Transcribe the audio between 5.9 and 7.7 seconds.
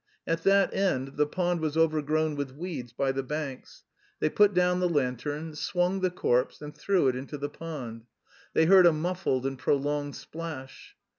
the corpse and threw it into the